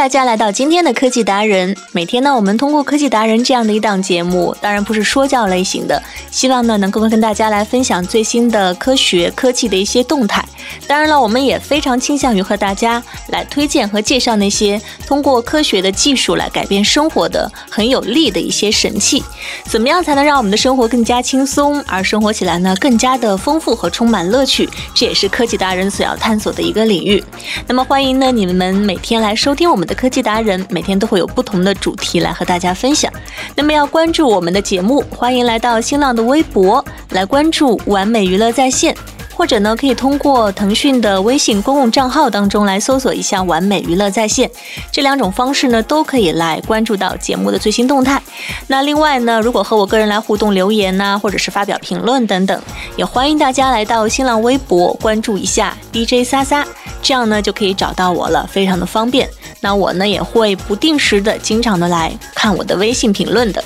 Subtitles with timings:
[0.00, 1.76] 大家来到今天的科技达人。
[1.92, 10.42] 每天呢，我们通过科技达人这样的一档节目，当然不是说教类型的，希望呢能够跟大家来分享最新的科学科技的一些动态。
[10.86, 19.22] 当然了，我们也非常倾向于和大家来推荐和介绍那些通过科学的技术来改变生活的很有利的一些神器。
[19.66, 24.66] 怎么样才能让我们的生活更加轻松，而生活起来呢更加的丰富和充满乐趣？
[24.94, 27.22] 这也是科技达人所要探索的一个领域。
[27.66, 33.12] 那么欢迎呢你们每天来收听我们科技达人，每天都会有不同的主题来和大家分享。
[33.54, 38.94] 那么要关注我们的节目，欢迎来到新浪的微博来关注完美娱乐在线。
[39.40, 44.50] 或者呢，可以通过腾讯的微信公共账号当中来搜索一下“完美娱乐在线”，
[44.92, 48.22] 这两种方式呢，都可以来关注到节目的最新动态。
[48.66, 52.62] 那另外呢，如果和我个人来互动留言呐，或者是发表评论等等，
[52.96, 56.62] 也欢迎大家来到新浪微博关注一下 DJ 撒撒，
[57.00, 59.26] 这样呢就可以找到我了，非常的方便。
[59.60, 63.64] 那我呢也会不定时的、经常的来看我的微信评论的。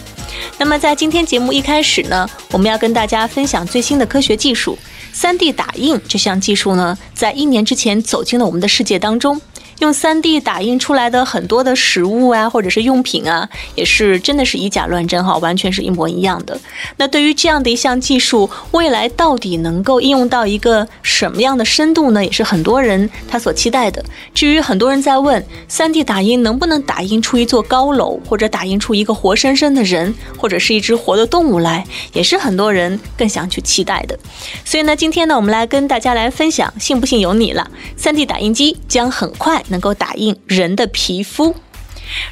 [0.56, 4.78] 那么在今天节目一开始呢，我们要跟大家分享最新的科学技术。
[5.14, 9.40] 3D 打印这项技术呢，在一年之前走进了我们的世界当中。
[9.80, 16.58] 用 3D 打印出来的很多的食物啊，或者是用品啊，也是真的是以假乱真哈，完全是一模一样的。
[16.97, 22.25] 那对于这样的一项技术，未来到底能够应用到一个什么样的深度呢？
[22.25, 24.05] 也是很多人他所期待的。
[24.33, 34.19] 至于很多人在问，3D 打印能不能打印出一座高楼，或者打印出一个活生生的人，或者是一只活的动物来，也是很多人更想去期待的。
[34.65, 37.71] 所以呢，今天呢，我们来跟大家来分享，信不信由你了。
[37.98, 39.63] 3D 打印机将很快。
[39.69, 41.54] 能够打印人的皮肤。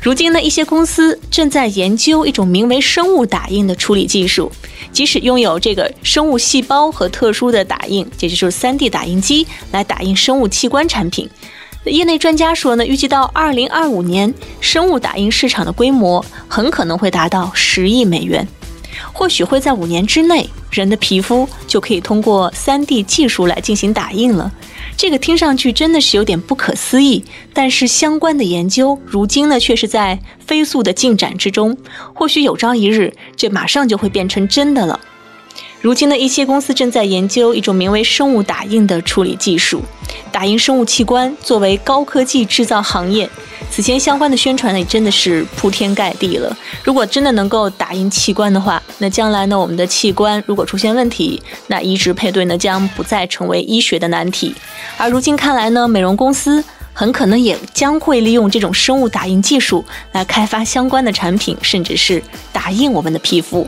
[0.03, 4.53] 如今呢，一些公司正在研究一种名为生物打印的处理技术。
[4.93, 11.29] 即使拥有这个生物细胞和特殊的打印，也就是 3D 打印机来打印生物器官产品。
[11.85, 18.47] 业内专家说呢，预计到2025年，生物打印市场的规模很可能会达到十亿美元。
[19.13, 24.53] 或许会在五年之内，人的皮肤就可以通过 3D 技术来进行打印了。
[24.97, 31.77] 这个听上去真的是有点不可思议，但是相关的研究如今呢却是在飞速的进展之中。
[32.15, 35.01] 或许有朝一日，这马上就会变成真的了。
[35.83, 39.83] 如今的一些公司正在研究一种名为生物打印的处理技术，
[40.31, 43.29] 打印生物器官作为高科技制造行业。
[43.69, 46.57] 此前相关的宣传呢，也真的是铺天盖地了。
[46.85, 54.55] 如果真的能够打印器官的话，那将来呢，我们的器官如果出现问题，那移植配对呢，将不再成为医学的难题。
[54.97, 62.23] 而如今看来呢，美容公司很可能也将会利用这种生物打印技术来开发相关的产品，甚至是
[62.53, 63.67] 打印我们的皮肤。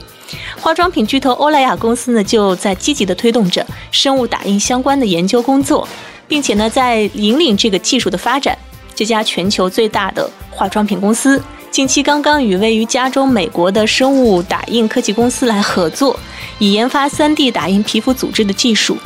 [0.61, 5.87] 化妆品巨头欧莱雅公司呢，就在积极的推动着生物打印相关的研究工作，
[6.27, 8.56] 并且呢，在引领这个技术的发展。
[8.95, 16.17] 这家全球最大的化妆品公司近期刚刚与位于加州美国的生物打印科技公司来合作，
[16.61, 18.97] 以研发 3D 打印皮肤组织的技术。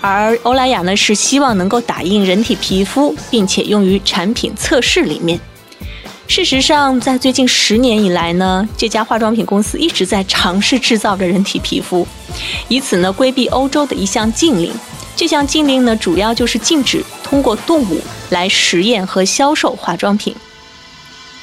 [0.00, 5.38] 而欧莱雅呢，是希望能够打印人体皮肤，并且用于产品测试里面。
[6.28, 12.06] 事实上，在最近十年以来呢，这家化妆品公司一直在尝试制造着人体皮肤，
[12.68, 14.72] 以此呢规避欧洲的一项禁令。
[15.14, 18.00] 这项禁令呢，主要就是禁止通过动物
[18.30, 20.34] 来实验和销售化妆品。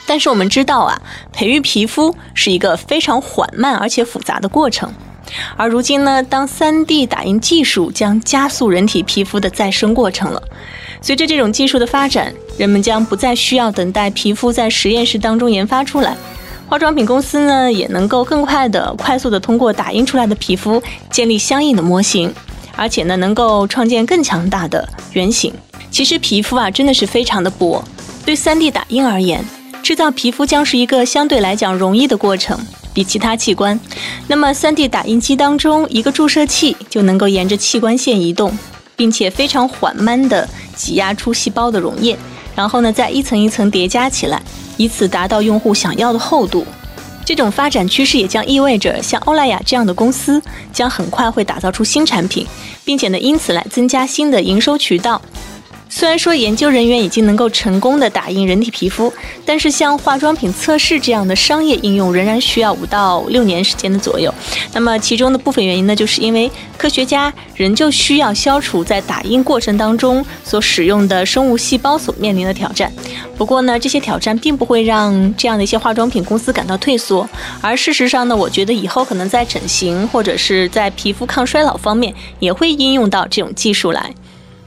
[0.06, 1.02] 但是我们知道啊，
[1.32, 4.94] 培育皮肤是一个非常缓慢而且复杂的过程。
[5.56, 10.44] 而如今呢，当 3D 打印技术将加速人体皮肤的再生过程了。
[11.02, 16.16] 随着这种技术的发展，人们将不再需要等待皮肤在实验室当中研发出来，
[16.70, 22.34] 化妆品公司呢也能够更快的、快速的通过打印出来的皮肤建立相应的模型，
[22.76, 25.52] 而且呢能够创建更强大的原型。
[25.90, 27.84] 其实皮肤啊真的是非常的薄，
[28.26, 29.44] 对 3D 打印而言，
[29.82, 32.60] 制造皮肤将是一个相对来讲容易的过程，
[32.94, 33.80] 比其他器官。
[34.28, 38.56] 那么 3D 打印机当中一个注射器就能够沿着器官线移动。
[38.96, 42.16] 并且非常缓慢地挤压出细胞的溶液，
[42.56, 44.42] 然后呢，再一层一层叠加起来，
[44.78, 46.66] 以此达到用户想要的厚度。
[47.26, 50.42] 这种发展趋势也将意味着，像欧莱雅这样的公司
[50.74, 52.46] 将很快会打造出新产品，
[52.84, 55.22] 并且呢，因此来增加新的营收渠道。
[55.96, 59.14] 虽然说研究人员已经能够成功的打印人体皮肤，
[59.46, 64.34] 但是像化妆品测试这样的商业应用仍然需要五到六年时间的左右。
[64.74, 66.50] 那么其中的部分原因呢，就是因为
[66.80, 72.92] 科学家仍旧需要消除在打印过程当中所使用的生物细胞所面临的挑战。
[73.38, 77.30] 不过呢，这些挑战并不会让这样的一些化妆品公司感到退缩，
[77.62, 84.12] 而事实上呢，我觉得以后可能在整形或者是在皮肤抗衰老方面也会应用到这种技术来。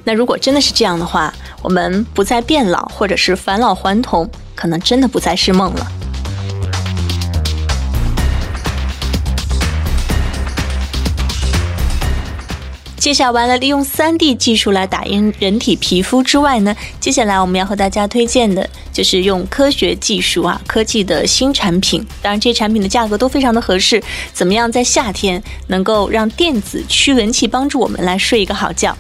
[0.09, 5.87] 那如果真的是这样的话，我们不再变老，或者是返老还童，可能真的不再是梦了。
[12.97, 22.07] 介绍完了利用 3D 技术来打印人体皮肤之外呢，接下来我们要和大家推荐的就是用科学技术啊科技的新产品。
[22.23, 24.01] 当然，这些产品的价格都非常的合适。
[24.33, 28.97] 怎么样在夏天能够让电子驱蚊器帮助我们来睡一个好觉？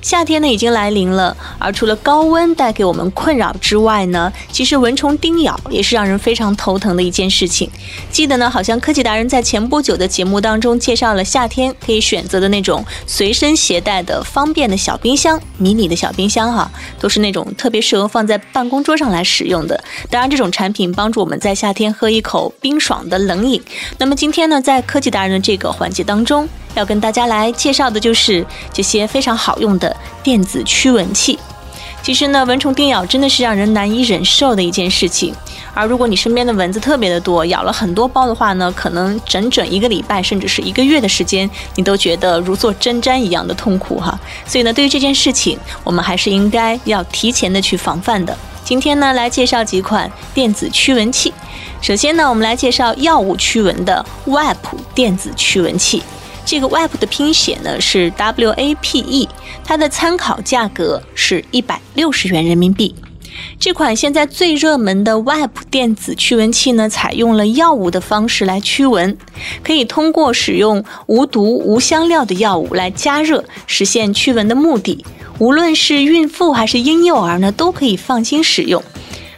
[0.00, 7.70] 夏天呢已经来临了，而除了高温带给我们困扰之外呢，其实蚊虫叮咬也是让人非常头疼的一件事情。
[8.10, 16.70] 记得呢，好像科技达人在前不久的节目当中介绍了夏天可以选择的那种随身携带的方便的小冰箱，迷你的小冰箱哈，
[17.00, 19.82] 都是那种特别适合放在办公桌上来使用的。
[20.10, 23.62] 当然，这种产品帮助我们在夏天喝一口冰爽的冷饮。
[23.98, 26.48] 那么今天呢，在科技达人的这个环节当中。
[26.74, 31.38] 要跟大家来介绍的就是这些非常好用的电子驱蚊器。
[32.00, 35.34] 其实呢，蚊虫叮咬真的是让人难以忍受的一件事情。
[35.74, 44.18] 而如果你身边的蚊子特别的多，咬了很多包的话呢，可能整整一个礼拜甚至是一个月的时间，你都觉得如坐针毡一样的痛苦哈。
[44.46, 48.36] 所以呢，对于这件事情，我们还是应该要提前的去防范的。
[48.64, 51.32] 今天呢，来介绍几款电子驱蚊器。
[51.80, 54.56] 首先呢，我们来介绍药物驱蚊的 WAP
[54.94, 56.02] 电子驱蚊器。
[56.50, 59.28] 这个 WAP 的拼写呢是 W A P E，
[59.62, 62.94] 它的参考价格是一百六十元人民币。
[63.60, 69.14] 这款现在最热门的 WAP 电子驱蚊器呢，采用了药物的方式来驱蚊，
[69.62, 75.04] 可以通过使用无毒无香料的药物来加热，实现驱蚊的目的。
[75.38, 78.82] 无论是孕妇还是婴幼儿呢，都可以放心使用。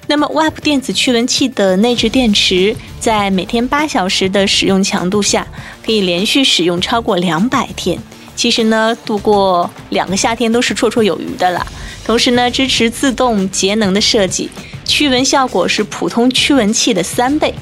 [0.06, 5.46] 那么，WAP 电子驱蚊器的内置电池，在每天八小时的使用强度下，
[5.90, 7.98] 可以连续使用超过两百天。
[8.36, 11.66] 其实呢，度过两个夏天都是绰绰有余的了。
[12.04, 14.48] 同时呢，支持自动节能的设计，
[14.84, 17.52] 驱蚊效果是普通驱蚊器的三倍。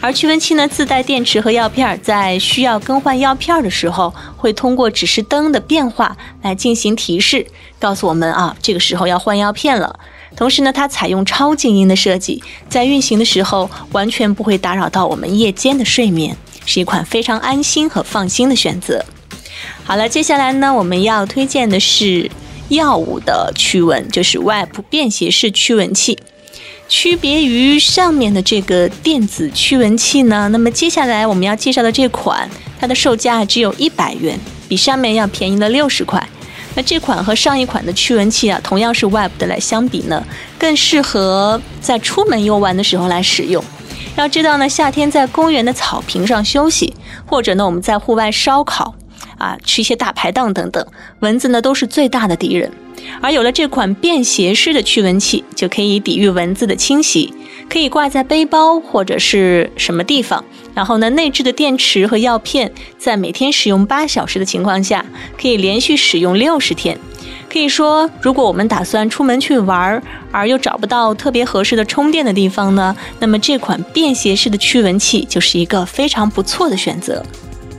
[0.00, 7.46] 而驱蚊器呢，自带电池和药片，在需要更换药片的时候，会通过指示灯的变化来进行提示，
[7.78, 10.00] 告诉我们啊，这个时候要换药片了。
[10.34, 16.34] 同时呢，它采用超静音的设计，在运行的时候完全不会打扰到我们夜间的睡眠，
[16.66, 19.04] 是一款非常安心和放心的选择。
[19.84, 22.30] 好了，接下来呢，我们要推荐的是
[22.68, 26.18] 药物的驱蚊，就是 Web 便携式驱蚊器。
[26.88, 34.38] 区别于上面的这个电子驱蚊器呢，那么接下来我们要介绍的这款，它的售价只有一百元，
[34.68, 36.28] 比上面要便宜了六十块。
[36.74, 40.22] 那这款和上一款的驱蚊器啊，同样是 Web 的来相比呢，
[40.58, 43.64] 更适合在出门游玩的时候来使用。
[44.16, 46.94] 要知道呢，夏天在公园的草坪上休息，
[47.26, 48.94] 或者呢我们在户外烧烤
[49.38, 50.86] 啊，吃一些大排档等等，
[51.18, 52.70] 蚊子呢都是最大的敌人。
[53.20, 57.34] 而有了这款便携式的驱蚊器，就可以抵御蚊子的侵袭，
[57.68, 60.44] 可以挂在背包或者是什么地方。
[60.74, 65.04] 然后呢，内置的电池和药片，在每天使用八小时的情况下，
[65.40, 66.98] 可以连续使用六十天。
[67.48, 70.02] 可以说，如果我们打算出门去玩，
[70.32, 77.24] 而又找不到特别合适的充电的地方呢，那么这款便携式的驱蚊器就是一个非常不错的选择。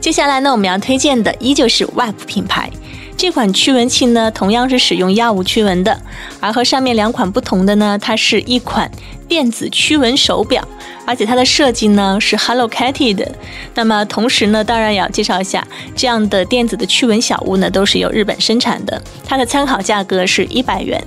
[0.00, 2.70] 接下来呢，我们要推荐的依旧是 WAP 品牌。
[3.16, 5.98] 这款驱蚊器呢，同样是使用药物驱蚊的，
[6.38, 8.90] 而和上面两款不同的呢，它是一款
[9.26, 10.62] 电子驱蚊手表，
[11.06, 13.26] 而且它的设计呢是 Hello Kitty 的。
[13.74, 21.02] 那么同时呢，当然也要介绍一下，这样的电子的驱蚊小物呢，都是由日本生产的，它的参考价格是一百元。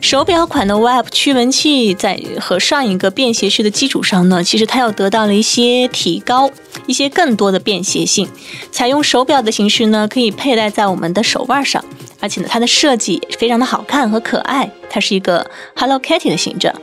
[0.00, 6.50] 手表款的 Web 驱蚊器在和上一个便携式的基础上呢，其实它又得到了一些提高，
[6.86, 8.28] 一些更多的便携性。
[8.70, 11.84] 采用手表的形式呢，可以佩戴在我们的手腕上，
[12.20, 16.74] 而且呢，它的设计也非常的好看和可爱，它是一个 Hello Kitty 的形状。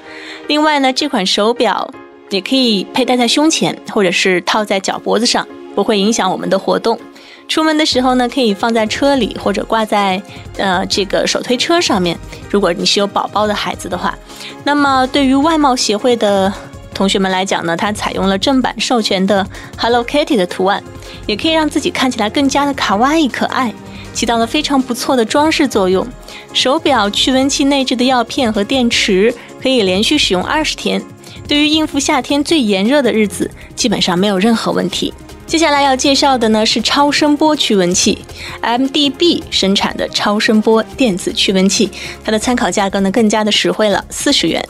[0.47, 1.93] 另外呢，这款手表
[2.29, 6.99] 也可以佩戴在胸前，或者是套在脚脖子上，不会影响我们的活动。
[7.47, 10.21] 出门的时候呢，可以放在车里或者挂在
[10.57, 12.17] 呃这个手推车上面。
[12.49, 14.17] 如果你是有宝宝的孩子的话，
[14.63, 16.51] 那么对于外贸协会的
[16.93, 19.45] 同学们来讲呢，它采用了正版授权的
[19.77, 20.83] Hello Kitty 的图案，
[21.27, 23.73] 也可以让自己看起来更加的卡哇伊可爱。
[24.13, 26.07] 起到了非常不错的装饰作用。
[26.53, 31.01] 手表驱蚊器内置的药片和电池可以连续使用二十天，
[31.49, 35.13] 对于应付夏天最炎热的日子，基本上没有任何问题。
[35.47, 38.17] 接下来要介绍的呢是超声波驱蚊器
[38.63, 41.89] ，MDB 生产的超声波电子驱蚊器，
[42.23, 44.67] 它的参考价格呢更加的实惠了，四十元。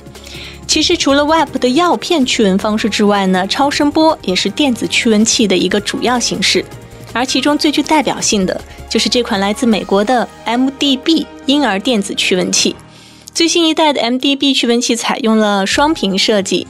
[0.68, 6.64] 其实除了 Web 的药片驱蚊方式之外呢，超声波也是电子驱蚊器的一个主要形式，
[7.14, 12.76] 而其中最具代表性的就是这款来自美国的 MDB 婴儿电子驱蚊器。
[13.34, 16.68] 最新一代的 MDB 驱蚊器采用了双屏设计。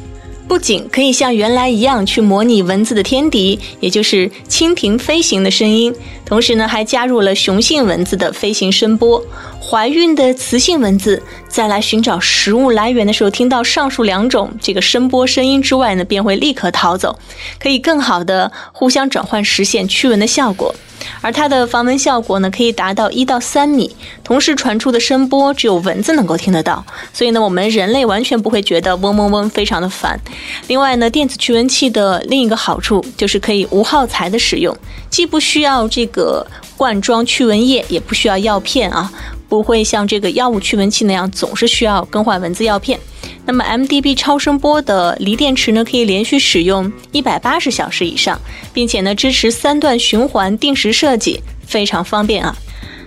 [0.48, 5.94] 不仅可以像原来一样去模拟蚊子的天敌，也就是蜻蜓飞行的声音，
[6.25, 9.24] 同时呢还加入了雄性蚊子的飞行声波。
[9.67, 17.17] 怀孕的雌性蚊子在来寻找食物来源的时候，听到上述两种这个声波声音之外呢，便会立刻逃走，
[17.60, 20.75] 可以更好的互相转换，实现驱蚊的效果。
[21.22, 30.19] 而它的防蚊效果呢，可以达到一到三米，同时传出的声波只有蚊子能够听得到，所以呢，我们人类完全不会觉得嗡嗡嗡非常的烦。
[30.67, 34.75] 另外呢，电子驱蚊器的另一个好处就是可以无耗材的使用，
[35.10, 36.45] 既不需要这个
[36.77, 39.12] 罐装驱蚊液，也不需要药片啊，
[39.48, 43.00] 不会像这个药物驱蚊器那样总是需要更换蚊子药片。
[43.46, 48.40] 那么 MDB 超声波的锂电池呢，可以连续使用一百八十小时以上，
[48.74, 52.56] 并且呢支持三段循环定时设计，非常方便啊。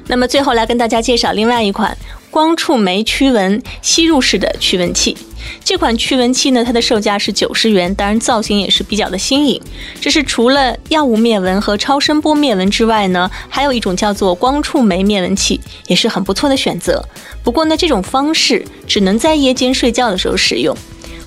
[0.07, 1.97] 那么最后来跟大家介绍另外一款
[2.31, 5.17] 光触媒驱蚊吸入式的驱蚊器。
[5.65, 9.61] 这款驱蚊器呢，它的售价是九十元，当然造型也是比较的新颖。
[10.01, 17.05] 这是除了药物灭蚊和超声波灭蚊之外呢，还有一种叫做光触媒灭蚊器，也是很不错的选择。
[17.43, 20.77] 不过呢，这种方式只能在夜间睡觉的时候使用。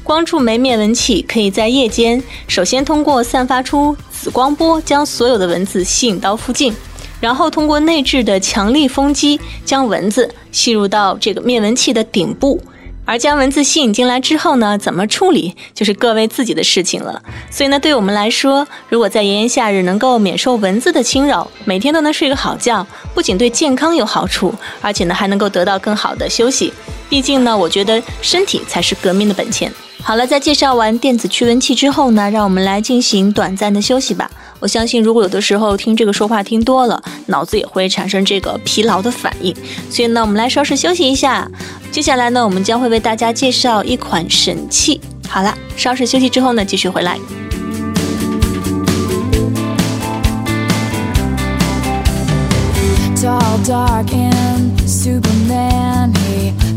[0.03, 6.73] 光触媒灭蚊器可以在夜间，首先通过散发出紫光波将所有的蚊子吸引到附近，
[7.19, 12.59] 然后通过内置的强力风机将蚊子吸入到这个灭蚊器的顶部。
[13.03, 17.21] 而将文字吸引进来之后呢，怎么处理就是各位自己的事情了。
[17.49, 26.71] 所以呢，对我们来说，如果在炎炎夏日能够免受蚊子的侵扰，每天都能睡个好觉，不仅对健康有好处，而且呢还能够得到更好的休息。
[27.11, 29.69] 毕竟呢，我觉得身体才是革命的本钱。
[30.01, 34.31] 好了，在介绍完电子驱蚊器之后呢，让我们来进行短暂的休息吧。
[34.61, 39.53] 我相信，如果有的时候听这个说话听多了，脑子也会产生这个疲劳的反应。
[39.89, 41.51] 所以呢，我们来稍事休息一下。
[41.91, 45.01] 接下来呢，我们将会为大家介绍一款神器。
[45.27, 47.19] 好了，稍事休息之后呢，继续回来。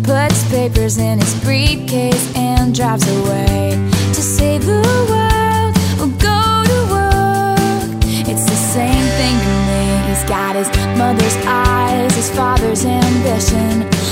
[0.05, 3.71] Puts papers in his briefcase and drives away
[4.13, 8.05] to save the world or go to work.
[8.29, 10.09] It's the same thing to me.
[10.09, 10.69] He's got his
[10.99, 14.04] mother's eyes, his father's ambition.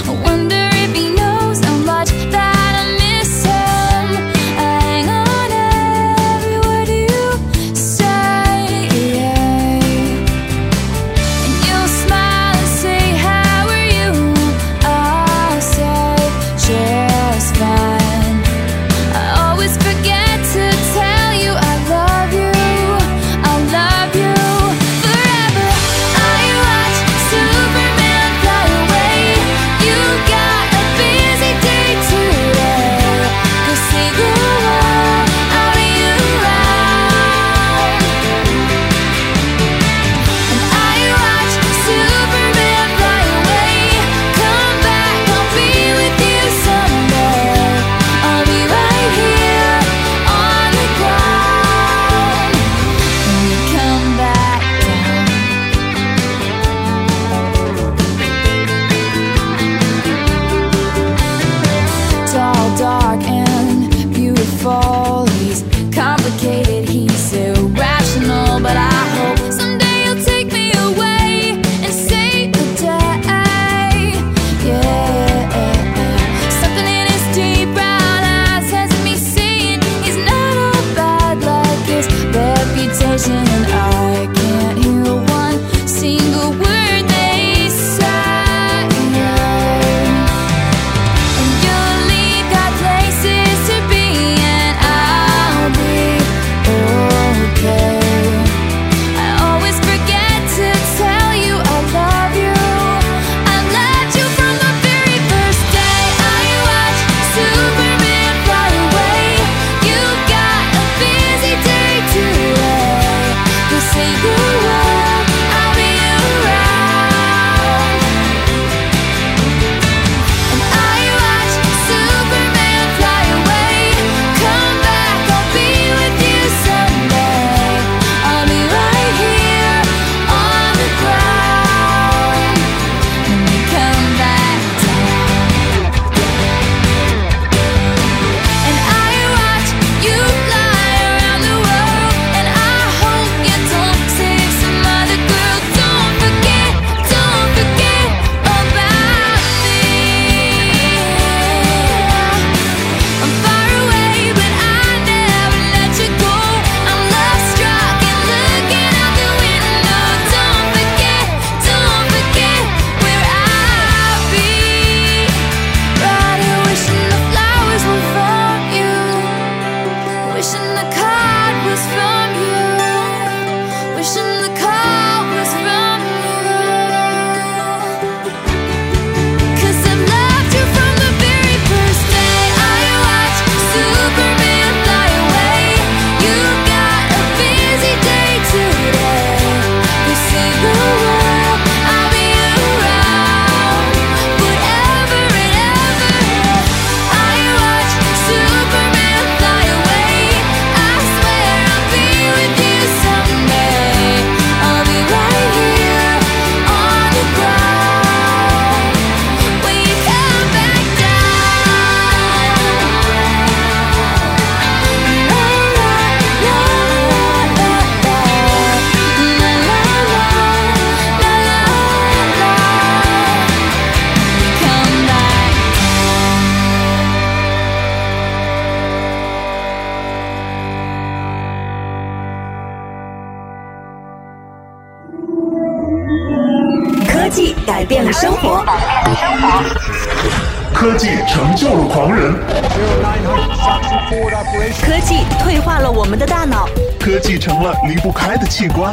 [247.62, 248.92] 成了离不开的器官。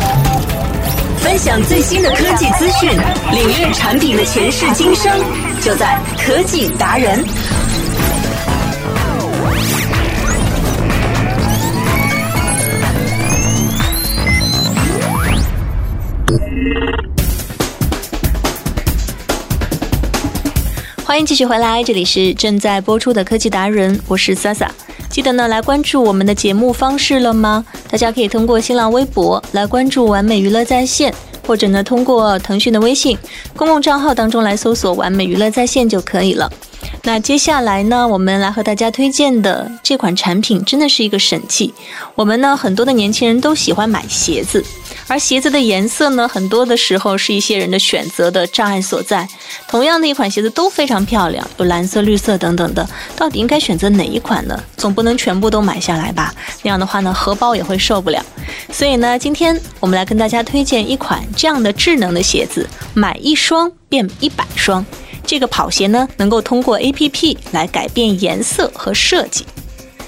[1.17, 2.91] 分享最新的科技资讯，
[3.31, 5.11] 领略产品的前世今生，
[5.59, 7.25] 就在科技达人。
[21.03, 24.67] 欢迎继续回来，这里是正在播出的科技达人，我是 Sasa。
[25.09, 27.65] 记得呢来关注我们的节目方式了吗？
[27.89, 31.13] 大家可以通过新浪微博来关注完美娱乐在线，
[31.45, 33.17] 或者呢通过腾讯的微信
[33.55, 36.49] 公共账号当中来搜索完美娱乐在线就可以了。
[37.03, 41.73] 那接下来呢，我们来和大家推荐的这款产品真的是一个神器。
[42.13, 44.63] 我们呢很多的年轻人都喜欢买鞋子。
[45.07, 49.27] 而鞋子的颜色呢，很多的时候是一些人的选择的障碍所在。
[49.67, 54.61] 同样的一款鞋子都非常漂亮，有蓝色、绿色等等的，到底应该选择哪一款呢？
[54.77, 56.31] 总不能全部都买下来吧？
[56.61, 58.23] 那样的话呢，荷包也会受不了。
[58.71, 64.85] 所以呢，今天我们来跟大家推荐一款这样的智能的鞋子，买一双变一百双。
[65.29, 69.45] 这个跑鞋呢，能够通过 APP 来改变颜色和设计。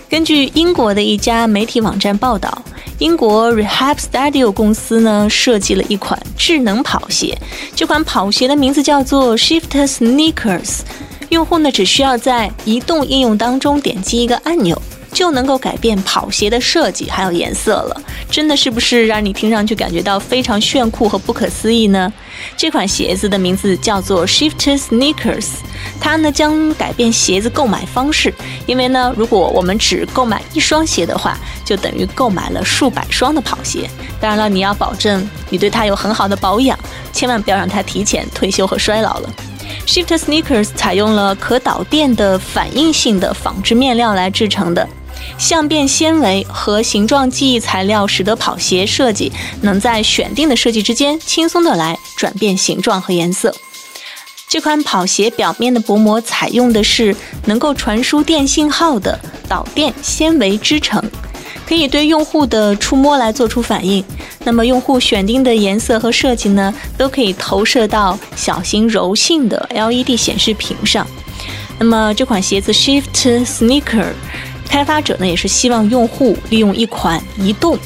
[0.10, 2.64] 根据英国的一家媒体网站报道。
[2.98, 7.36] 英国 Rehab Studio 公司呢设计了一款智能跑鞋，
[7.76, 10.80] 这款跑鞋的名字叫做 Shift Sneakers。
[11.30, 14.80] 用户呢只需要在移动应用当中点击一个按钮。
[15.12, 22.12] 就能够改变跑鞋的设计还有颜色了，真的是不是让你听上去感觉到非常炫酷和不可思议呢？
[22.56, 25.48] 这款鞋子的名字叫做 Shift Sneakers，
[26.00, 28.34] 它呢将改变鞋子购买方式，
[28.66, 33.90] 因为呢，如果我们只购买一双鞋的话，就等于购买了数百双的跑鞋。
[34.20, 36.78] 当然了，你要保证你对它有很好的保养，
[37.12, 39.30] 千万不要让它提前退休和衰老了。
[39.86, 44.88] Shift Sneakers 采用了可导电的反应性的纺织面料来制成的。
[45.38, 53.54] 相变纤维和形状记忆材料使得跑鞋设计能在选定的设计之间轻松的来转变形状和颜色。
[54.48, 57.16] 这款跑鞋表面的薄膜采用的是
[57.46, 59.18] 能够传输电信号的
[59.48, 61.02] 导电纤维织成，
[61.66, 64.04] 可以对用户的触摸来做出反应。
[64.44, 71.08] 那么用户选定的颜色和设计呢，都可以投射到小型柔性的 LED 显示屏上。
[71.80, 74.08] 那么这款鞋子 Shift Sneaker。
[74.72, 77.78] 开发者呢也是希望用户利用一款移动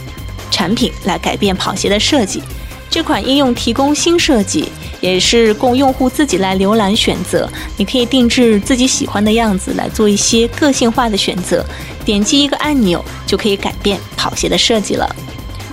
[0.51, 2.43] 产品来改变跑鞋的设计。
[2.91, 4.69] 这款应用提供新设计，
[5.01, 7.49] 也是供用户自己来浏览选择。
[7.75, 11.65] 你可以定制自己喜欢的样子来做一些个性化的选择，
[12.05, 15.13] 点击一个按钮就可以改变跑鞋的设计了。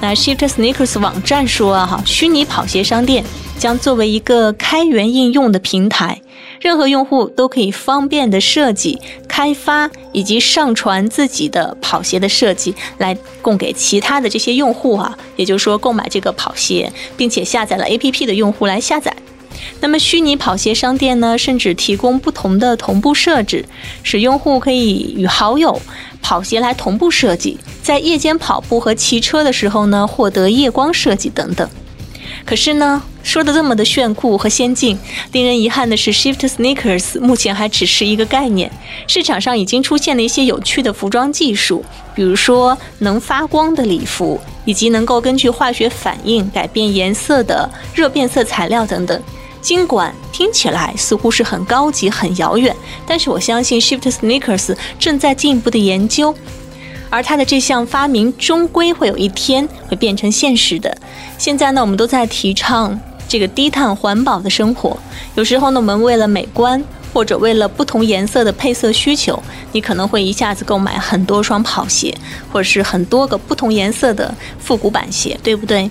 [0.00, 3.22] 那 Shift Sneakers 网站说哈，虚拟跑鞋商店
[3.62, 6.20] 将作为一个开源应用的平台。
[6.60, 19.14] 任何用户都可以方便的设计、开发以及上传自己的跑鞋的设计，来供给其他的这些用户啊，也就是说购买这个跑鞋并且下载了 APP 的用户来下载。
[19.78, 23.64] 那么虚拟跑鞋商店呢，甚至提供不同的同步设置，
[24.02, 25.80] 使用户可以与好友
[26.20, 31.68] 跑鞋来同步设计，在夜间跑步和骑车的时候呢，获得夜光设计等等。
[32.44, 34.98] 可是呢，说的这么的炫酷和先进，
[35.32, 38.70] 令人遗憾的是，Shift Sneakers 目前还只是一个概念。
[39.06, 49.22] 市场上已经出现了一些有趣的服装技术，比如说能发光的礼服，以及能够根据化学反应改变颜色的热变色材料等等。
[49.60, 52.74] 尽管听起来似乎是很高级、很遥远，
[53.06, 56.34] 但是我相信 Shift Sneakers 正在进一步的研究。
[57.08, 60.96] 而他的这项发明终归会有一天会变成现实的。
[61.36, 62.98] 现在呢，我们都在提倡
[63.32, 64.94] 这个低碳环保的生活。
[65.36, 69.42] 有时候呢，我们为了美观或者为了不同颜色的配色需求，
[69.72, 72.14] 你可能会一下子购买很多双跑鞋，
[72.52, 75.90] 或者是很多个不同颜色的复古板鞋，对不对？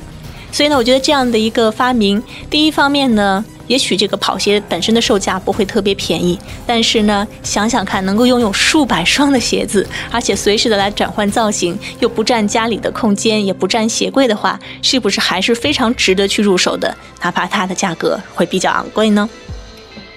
[0.52, 3.44] 所以呢，我觉得这样的一个发明，第一方面呢。
[3.72, 16.94] 也许这个跑鞋本身的售价不会特别便宜，但是呢，想想看，能够拥有数百双的鞋子，而且随时的来转换造型，又不占家里的空间，也不占鞋柜的话，是不是还是非常值得去入手的？
[17.22, 19.30] 哪怕它的价格会比较昂贵呢？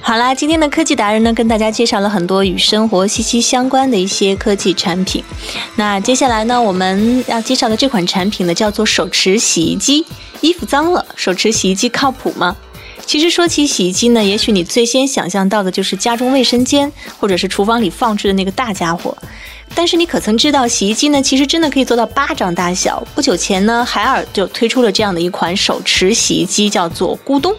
[0.01, 5.23] 好啦，今天的科技达人呢，跟大家介绍了很多与生活息息相关的一些科技产品。
[5.77, 10.05] 那接下来呢，我们要介绍的这款产品呢，叫做手持洗衣机。
[10.41, 12.57] 衣服脏了，手持洗衣机靠谱吗？
[13.07, 19.17] 其实说起洗衣机呢，也许你最先想象到的就是家中卫生间或者是厨房里放置的那个大家伙。
[19.75, 23.05] 但是你可曾知道，洗衣机呢，其实真的可以做到巴掌大小。
[23.15, 27.55] 不久前呢，海尔就推出了这样的一款手持洗衣机，叫做咕咚。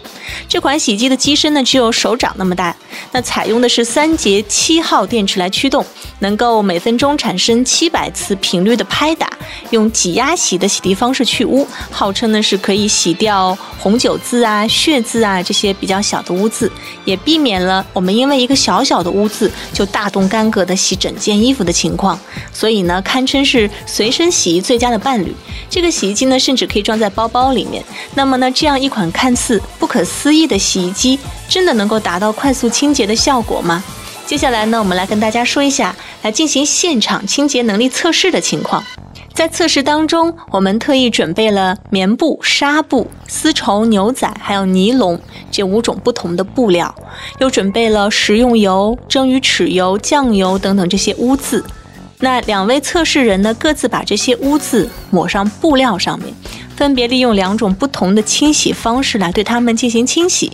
[0.48, 2.74] 这款洗衣机的机身呢，只有手掌那么大。
[3.12, 5.84] 那采用的是三节七号电池来驱动，
[6.20, 9.30] 能够每分钟产生七百次频率的拍打，
[9.70, 16.70] 用挤压洗的洗涤方式去污，号称呢是可以洗掉红酒渍啊、血渍啊这些比较小的污渍，
[17.04, 22.18] 也避免了我们因为一个小小的污渍就大动干戈的洗整件衣服的情况。
[22.52, 25.34] 所以呢，堪称是随身洗衣最佳的伴侣。
[25.68, 27.82] 这个洗衣机呢，甚至可以装在包包里面。
[28.14, 33.82] 那么呢，这样一款看似不可思议的洗衣机，真的能够达到快速清洁的效果吗？
[34.26, 38.84] 接下来呢，我们来跟大家说一下来进行现场清洁能力测试的情况。
[39.32, 46.92] 在测试当中，我们特意准备了棉布、纱布、丝绸、牛仔，还有尼龙这五种不同的布料，
[47.38, 51.62] 又准备了食用油、蒸鱼豉油、酱油等等这些污渍。
[52.20, 56.32] 那两位测试人呢，各自把这些污渍抹上布料上面，
[56.74, 60.50] 分别利用两种不同的清洗方式来对它们进行清洗。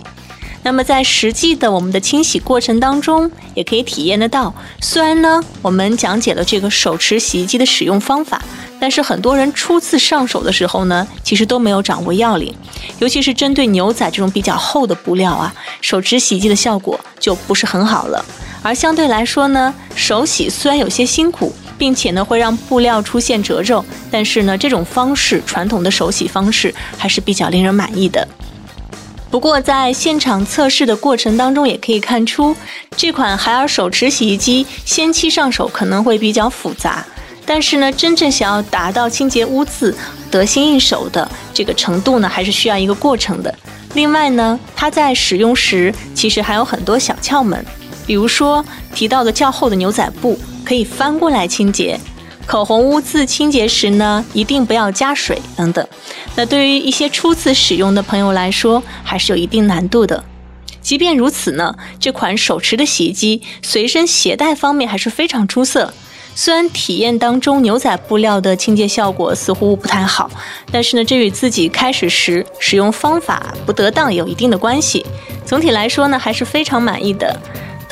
[0.63, 4.53] 那么在实际的我们的清洗过程当中，也可以体验得到。
[4.79, 8.41] 虽然呢，我们讲解了这个手持洗衣机的使用方法，
[8.79, 12.55] 但是很多人初次上手的时候呢，其实都没有掌握要领。
[12.99, 18.23] 尤其是针对牛仔这种比较厚的布料啊，手持洗衣机的效果就不是很好了。
[18.61, 28.25] 而相对来说呢，手洗虽然有些辛苦，并且呢会让布料出现褶皱，但是呢这种方式传统的手洗方式还是比较令人满意的。
[29.33, 32.55] 不过在现场测试的过程当中，也可以看出
[32.95, 37.03] 这款海尔手持洗衣机先期上手可能会比较复杂，
[37.43, 39.97] 但是呢真正想要达到清洁污渍
[40.29, 43.51] 得心应手的这个程度呢，还是需要一个过程的。
[43.95, 47.65] 另外呢，它在使用时其实还有很多小窍门。
[48.05, 51.99] 比如说提到的较厚的牛仔布可以翻过来清洁，
[52.45, 55.87] 口红污渍清洁时呢一定不要加水等等。
[56.35, 60.23] 那对于一些初次使用的朋友来说，还是有一定难度的。
[60.81, 65.93] 即便如此呢，这款手持的洗衣机随身携带方面还是非常出色。
[66.35, 70.29] 虽然体验当中牛仔布料的清洁效果似乎不太好，
[70.71, 75.05] 但是呢，这与自己开始时使用方法不得当有一定的关系。
[75.45, 77.39] 总体来说呢，还是非常满意的。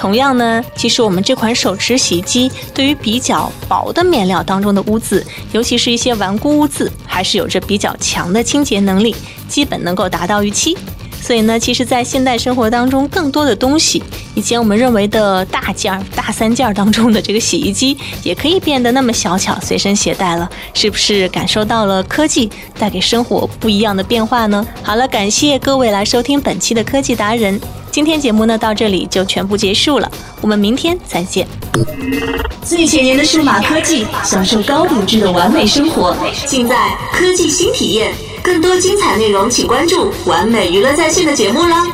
[0.02, 9.16] 同样呢，其实我们这款手持洗衣机对于比较薄的面料当中的污渍，尤其是一些顽固污渍，还是有着比较强的清洁能力，
[9.48, 10.76] 基本能够达到预期。
[11.22, 14.04] 所以呢，其实，在现代生活当中，更多的东西，
[14.34, 24.66] 以前我们认为的大件儿、大三件儿当中的这个洗衣机，也可以变得那么小巧，随身携带了，是不是感受到了科技带给生活不一样的变化呢？
[24.82, 27.62] 好了，感谢各位来收听本期的科技达人。
[27.92, 31.46] 今天节目呢到这里就全部结束了，我们明天再见。
[32.64, 36.16] 最前沿的数码科技，享受高品质的完美生活，
[36.48, 36.76] 尽在
[37.14, 38.31] 科技新体验。
[38.44, 41.86] 更多精彩内容，请关注完美娱乐在线的节目啦。